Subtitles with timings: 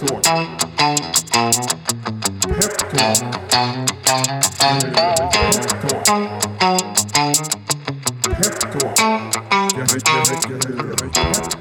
[0.00, 0.24] Peptalk.
[2.92, 3.40] Peptalk.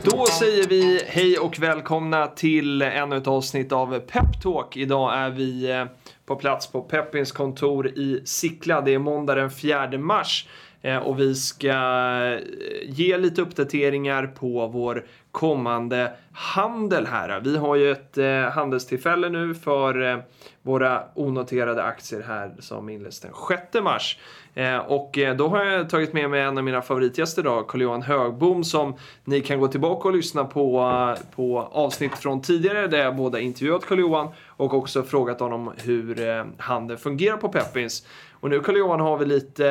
[0.04, 4.78] Då säger vi hej och välkomna till ännu ett avsnitt av Peptalk.
[4.78, 5.86] Idag är vi eh,
[6.26, 8.82] på plats på Peppins kontor i Sickla.
[8.82, 10.48] Det är måndag den 4 mars.
[10.82, 12.40] Eh, och vi ska eh,
[12.84, 17.40] ge lite uppdateringar på vår kommande handel här.
[17.40, 20.24] Vi har ju ett eh, handelstillfälle nu för
[20.62, 24.18] våra onoterade aktier här som inleds den 6 mars.
[24.54, 28.02] Eh, och eh, då har jag tagit med mig en av mina favoritgäster idag, Carl-Johan
[28.02, 32.98] Högbom, som ni kan gå tillbaka och lyssna på, eh, på avsnitt från tidigare där
[32.98, 38.08] jag både intervjuat Carl-Johan och också frågat honom hur handeln fungerar på Peppins.
[38.32, 39.64] Och nu Carl-Johan har vi lite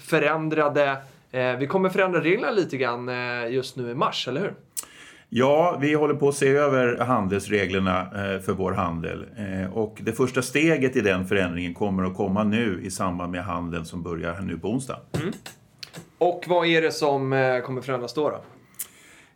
[0.00, 0.96] förändrade,
[1.58, 3.10] vi kommer förändra reglerna lite grann
[3.52, 4.54] just nu i mars, eller hur?
[5.28, 9.26] Ja, vi håller på att se över handelsreglerna eh, för vår handel.
[9.36, 13.44] Eh, Och det första steget i den förändringen kommer att komma nu i samband med
[13.44, 15.00] handeln som börjar nu på onsdag.
[16.18, 18.30] Och vad är det som eh, kommer förändras då?
[18.30, 18.40] då?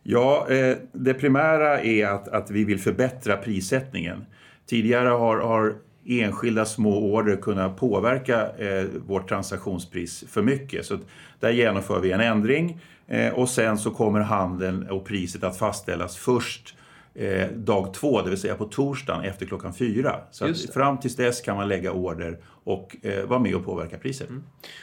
[0.03, 0.47] Ja,
[0.91, 4.25] det primära är att, att vi vill förbättra prissättningen.
[4.65, 10.85] Tidigare har, har enskilda små order kunnat påverka eh, vårt transaktionspris för mycket.
[10.85, 10.97] Så
[11.39, 16.17] där genomför vi en ändring eh, och sen så kommer handeln och priset att fastställas
[16.17, 16.75] först
[17.15, 20.15] eh, dag två, det vill säga på torsdagen efter klockan fyra.
[20.31, 24.29] Så fram tills dess kan man lägga order och eh, vara med och påverka priset.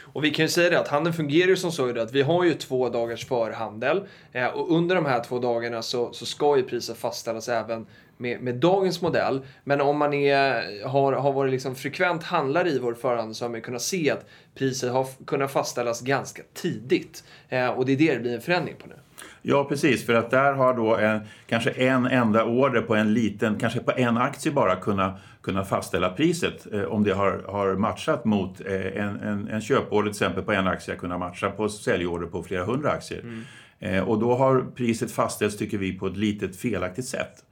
[0.01, 2.43] Och vi kan ju säga det att handeln fungerar ju som så att vi har
[2.43, 4.03] ju två dagars förhandel.
[4.31, 7.85] Eh, och under de här två dagarna så, så ska ju priset fastställas även
[8.17, 9.45] med, med dagens modell.
[9.63, 13.49] Men om man är, har, har varit liksom frekvent handlare i vår förhandel så har
[13.49, 17.23] man kunnat se att priset har kunnat fastställas ganska tidigt.
[17.49, 18.95] Eh, och det är det det blir en förändring på nu.
[19.41, 20.05] Ja, precis.
[20.05, 23.91] För att där har då en, kanske en enda order på en liten, kanske på
[23.91, 26.73] en aktie bara kunna, kunna fastställa priset.
[26.73, 30.51] Eh, om det har, har matchat mot eh, en, en, en köporder till exempel på
[30.51, 33.43] en aktie kunna matcha på säljorder på flera hundra aktier.
[33.79, 37.43] Eh, och då har priset fastställts, tycker vi, på ett litet felaktigt sätt.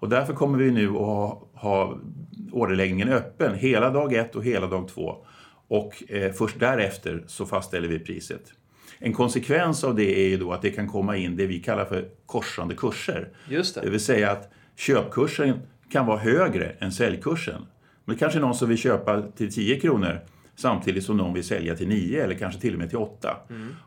[0.00, 1.98] Och därför kommer vi nu att ha, ha
[2.52, 5.16] orderläggningen öppen hela dag ett och hela dag två.
[5.68, 8.42] Och eh, först därefter så fastställer vi priset.
[8.98, 11.84] En konsekvens av det är ju då att det kan komma in det vi kallar
[11.84, 13.28] för korsande kurser.
[13.48, 13.90] Just Det det.
[13.90, 15.58] vill säga att köpkursen
[15.92, 17.62] kan vara högre än säljkursen.
[18.04, 20.20] Men det kanske är någon som vill köpa till 10 kronor
[20.56, 23.36] samtidigt som någon vill sälja till 9 eller kanske till och med till 8.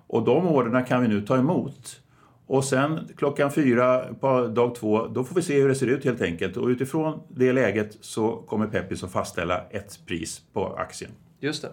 [0.08, 2.02] Och de orderna kan vi nu ta emot.
[2.48, 6.06] Och sen klockan fyra på dag två, då får vi se hur det ser ut
[6.06, 6.58] helt enkelt.
[6.58, 11.12] Och utifrån det läget så kommer Peppis att fastställa ett pris på aktien.
[11.40, 11.66] Just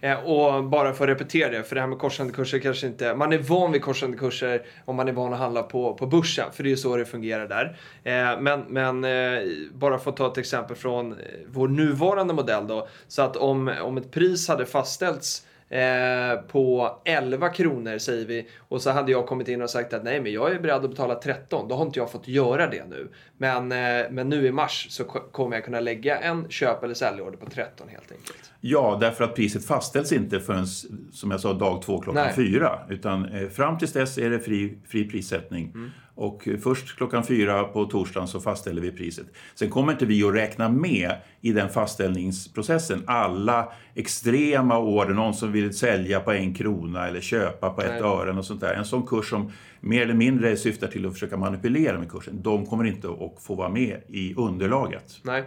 [0.00, 0.08] det.
[0.08, 3.14] Eh, och bara för att repetera det, för det här med korsande kurser kanske inte...
[3.14, 6.52] Man är van vid korsande kurser om man är van att handla på, på börsen,
[6.52, 7.76] för det är ju så det fungerar där.
[8.04, 9.42] Eh, men men eh,
[9.72, 11.14] bara för att ta ett exempel från
[11.46, 12.88] vår nuvarande modell då.
[13.08, 18.82] Så att om, om ett pris hade fastställts Eh, på 11 kronor säger vi och
[18.82, 21.14] så hade jag kommit in och sagt att nej men jag är beredd att betala
[21.14, 23.08] 13 då har inte jag fått göra det nu
[23.38, 26.94] men, eh, men nu i mars så ko- kommer jag kunna lägga en köp eller
[26.94, 28.52] säljorder på 13 helt enkelt.
[28.60, 30.66] Ja, därför att priset fastställs inte förrän,
[31.12, 32.34] som jag sa, dag två klockan Nej.
[32.34, 32.78] fyra.
[32.90, 35.72] Utan eh, fram tills dess är det fri, fri prissättning.
[36.14, 39.26] Och först klockan fyra på torsdagen så fastställer vi priset.
[39.54, 45.52] Sen kommer inte vi att räkna med i den fastställningsprocessen alla extrema order, någon som
[45.52, 48.00] vill sälja på en krona eller köpa på ett Nej.
[48.00, 48.74] öre och sånt där.
[48.74, 52.42] En sån kurs som mer eller mindre syftar till att försöka manipulera med kursen.
[52.42, 55.20] De kommer inte att få vara med i underlaget.
[55.22, 55.44] Nej.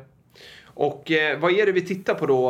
[0.79, 2.49] Och eh, vad är det vi tittar på då?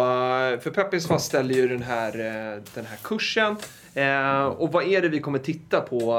[0.61, 3.55] För Peppins fastställer ju den här, eh, den här kursen.
[3.93, 6.13] Eh, och vad är det vi kommer titta på?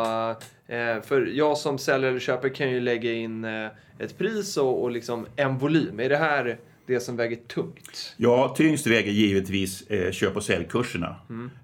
[0.68, 3.66] Eh, för jag som säljer eller köper kan ju lägga in eh,
[3.98, 6.00] ett pris och, och liksom en volym.
[6.00, 8.14] Är det här det som väger tungt?
[8.16, 11.16] Ja, tyngst väger givetvis eh, köp och säljkurserna.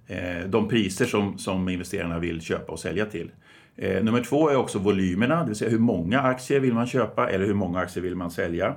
[0.06, 3.30] Eh, de priser som, som investerarna vill köpa och sälja till.
[3.76, 7.46] Nummer två är också volymerna, det vill säga hur många aktier vill man köpa eller
[7.46, 8.76] hur många aktier vill man sälja.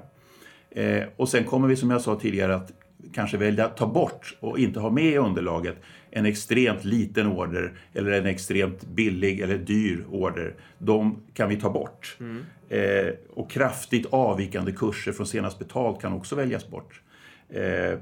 [0.77, 2.71] Eh, och sen kommer vi som jag sa tidigare att
[3.13, 5.75] kanske välja att ta bort och inte ha med i underlaget
[6.11, 10.55] en extremt liten order eller en extremt billig eller dyr order.
[10.77, 12.17] De kan vi ta bort.
[12.69, 17.01] Eh, och kraftigt avvikande kurser från senast betalt kan också väljas bort.
[17.49, 17.99] Eh,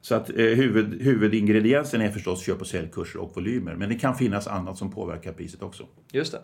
[0.00, 3.74] så att eh, huvud, huvudingrediensen är förstås köp och säljkurser och volymer.
[3.74, 5.86] Men det kan finnas annat som påverkar priset också.
[6.12, 6.40] Just det.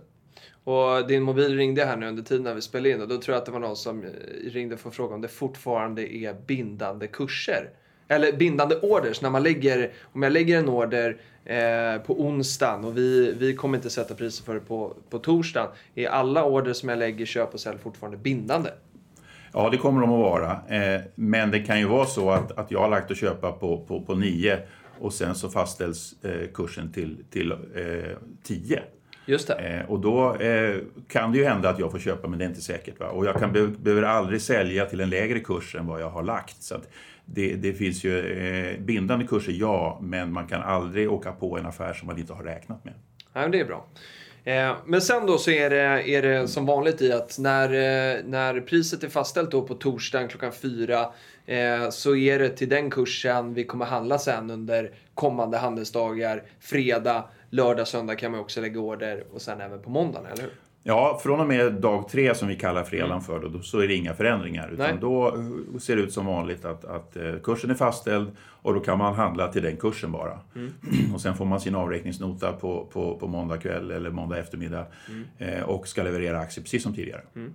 [0.64, 3.34] Och din mobil ringde här nu under tiden när vi spelade in och då tror
[3.34, 4.08] jag att det var någon som eh,
[4.50, 7.70] ringde för att fråga om det fortfarande är bindande kurser.
[8.08, 12.96] Eller bindande orders när man lägger, om jag lägger en order eh, på onsdagen och
[12.96, 15.70] vi, vi kommer inte sätta priset för det på, på torsdagen.
[15.94, 18.70] Är alla order som jag lägger köp och sälj fortfarande bindande?
[19.52, 20.50] Ja, det kommer de att vara.
[20.50, 23.78] Eh, men det kan ju vara så att, att jag har lagt att köpa på,
[23.78, 24.58] på, på 9
[25.00, 27.58] och sen så fastställs eh, kursen till, till eh,
[28.42, 28.82] 10.
[29.31, 29.55] Just det.
[29.55, 30.77] Eh, och då eh,
[31.09, 33.00] kan det ju hända att jag får köpa, men det är inte säkert.
[33.00, 33.06] Va?
[33.06, 36.23] Och jag kan, be, behöver aldrig sälja till en lägre kurs än vad jag har
[36.23, 36.62] lagt.
[36.62, 36.75] Så
[37.25, 41.67] det, det, finns ju eh, bindande kurser, ja, men man kan aldrig åka på en
[41.67, 42.94] affär som man inte har räknat med.
[43.32, 43.87] Ja, det är bra.
[44.44, 48.25] Eh, men sen då så är det, är det som vanligt i att när, eh,
[48.25, 51.12] när priset är fastställt då på torsdagen klockan fyra
[51.46, 56.42] eh, så är det till den kursen vi kommer handla sen under kommande handelsdagar.
[56.60, 60.52] Fredag, lördag, söndag kan man också lägga order och sen även på måndagen, eller hur?
[60.82, 63.25] Ja, från och med dag tre som vi kallar fredagen mm.
[63.25, 64.71] för, då, så är det inga förändringar.
[64.73, 64.99] Utan Nej.
[65.00, 65.37] då
[65.81, 68.31] ser det ut som vanligt att, att kursen är fastställd
[68.62, 70.38] och då kan man handla till den kursen bara.
[70.55, 70.73] Mm.
[71.15, 75.65] Och sen får man sin avräkningsnota på, på, på måndag kväll eller måndag eftermiddag mm.
[75.65, 77.23] och ska leverera aktier precis som tidigare.
[77.37, 77.53] Mm.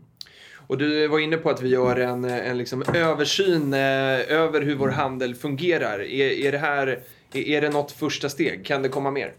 [0.68, 4.90] Och du var inne på att vi gör en, en liksom översyn över hur vår
[4.90, 6.00] handel fungerar.
[6.00, 7.00] Är, är, det här,
[7.34, 8.66] är det något första steg?
[8.66, 9.34] Kan det komma mer?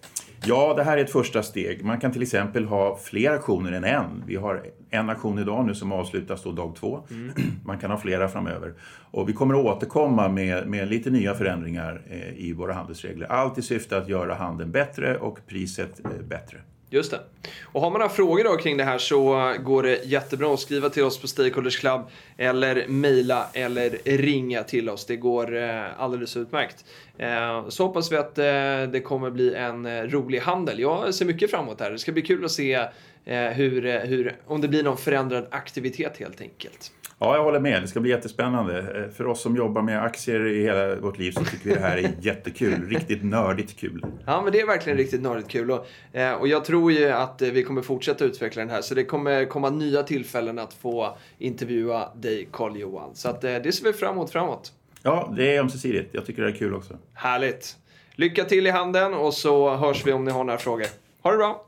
[0.44, 1.84] Ja, det här är ett första steg.
[1.84, 4.24] Man kan till exempel ha fler aktioner än en.
[4.26, 7.06] Vi har en aktion idag nu som avslutas då dag två.
[7.10, 7.32] Mm.
[7.64, 8.74] Man kan ha flera framöver.
[9.10, 13.26] Och vi kommer att återkomma med, med lite nya förändringar eh, i våra handelsregler.
[13.26, 16.58] Allt i syfte att göra handeln bättre och priset eh, bättre.
[16.90, 17.20] Just det.
[17.62, 20.88] Och har man några frågor då kring det här så går det jättebra att skriva
[20.88, 22.00] till oss på Stakeholders Club
[22.36, 25.06] eller mejla eller ringa till oss.
[25.06, 26.84] Det går eh, alldeles utmärkt.
[27.18, 28.44] Eh, så hoppas vi att eh,
[28.92, 30.80] det kommer bli en rolig handel.
[30.80, 31.90] Jag ser mycket fram emot det här.
[31.90, 32.86] Det ska bli kul att se
[33.26, 36.92] hur, hur, om det blir någon förändrad aktivitet helt enkelt.
[37.18, 37.82] Ja, jag håller med.
[37.82, 38.78] Det ska bli jättespännande.
[38.78, 41.80] Eh, för oss som jobbar med aktier i hela vårt liv så tycker vi det
[41.80, 42.88] här är jättekul.
[42.88, 44.06] Riktigt nördigt kul.
[44.26, 45.70] Ja, men det är verkligen riktigt nördigt kul.
[45.70, 48.82] Och, eh, och jag tror ju att vi kommer fortsätta utveckla den här.
[48.82, 53.10] Så det kommer komma nya tillfällen att få intervjua dig, Carl Johan.
[53.14, 54.72] Så att, eh, det ser vi fram emot framåt.
[55.02, 56.14] Ja, det är ömsesidigt.
[56.14, 56.98] Jag tycker det är kul också.
[57.14, 57.76] Härligt.
[58.14, 60.86] Lycka till i handeln och så hörs vi om ni har några frågor.
[61.22, 61.65] Ha det bra!